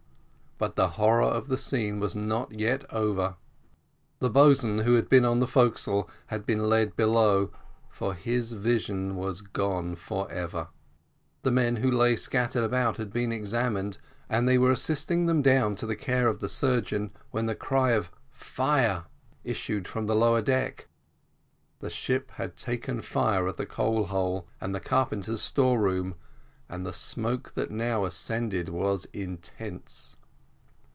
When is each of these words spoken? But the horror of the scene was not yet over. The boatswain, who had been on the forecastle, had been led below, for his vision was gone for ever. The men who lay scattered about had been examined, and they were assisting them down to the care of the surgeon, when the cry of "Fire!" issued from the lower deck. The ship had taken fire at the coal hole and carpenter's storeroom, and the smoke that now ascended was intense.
But 0.63 0.75
the 0.75 0.89
horror 0.89 1.23
of 1.23 1.47
the 1.47 1.57
scene 1.57 1.99
was 1.99 2.15
not 2.15 2.51
yet 2.51 2.83
over. 2.93 3.35
The 4.19 4.29
boatswain, 4.29 4.85
who 4.85 4.93
had 4.93 5.09
been 5.09 5.25
on 5.25 5.39
the 5.39 5.47
forecastle, 5.47 6.07
had 6.27 6.45
been 6.45 6.69
led 6.69 6.95
below, 6.95 7.49
for 7.89 8.13
his 8.13 8.51
vision 8.53 9.15
was 9.15 9.41
gone 9.41 9.95
for 9.95 10.31
ever. 10.31 10.67
The 11.41 11.49
men 11.49 11.77
who 11.77 11.89
lay 11.89 12.15
scattered 12.15 12.63
about 12.63 12.97
had 12.97 13.11
been 13.11 13.31
examined, 13.31 13.97
and 14.29 14.47
they 14.47 14.59
were 14.59 14.69
assisting 14.69 15.25
them 15.25 15.41
down 15.41 15.73
to 15.77 15.87
the 15.87 15.95
care 15.95 16.27
of 16.27 16.41
the 16.41 16.47
surgeon, 16.47 17.09
when 17.31 17.47
the 17.47 17.55
cry 17.55 17.93
of 17.93 18.11
"Fire!" 18.29 19.05
issued 19.43 19.87
from 19.87 20.05
the 20.05 20.15
lower 20.15 20.43
deck. 20.43 20.87
The 21.79 21.89
ship 21.89 22.29
had 22.35 22.55
taken 22.55 23.01
fire 23.01 23.47
at 23.47 23.57
the 23.57 23.65
coal 23.65 24.05
hole 24.05 24.47
and 24.59 24.79
carpenter's 24.83 25.41
storeroom, 25.41 26.13
and 26.69 26.85
the 26.85 26.93
smoke 26.93 27.55
that 27.55 27.71
now 27.71 28.05
ascended 28.05 28.69
was 28.69 29.05
intense. 29.05 30.17